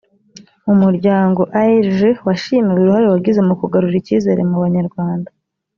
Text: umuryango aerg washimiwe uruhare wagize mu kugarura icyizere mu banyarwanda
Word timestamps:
umuryango 0.73 1.41
aerg 1.61 2.17
washimiwe 2.27 2.77
uruhare 2.83 3.07
wagize 3.09 3.39
mu 3.47 3.53
kugarura 3.61 3.95
icyizere 4.01 4.41
mu 4.49 4.57
banyarwanda 4.63 5.29